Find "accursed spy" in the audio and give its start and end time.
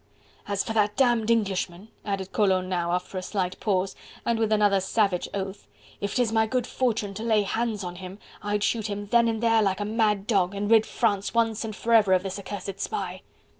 12.39-13.21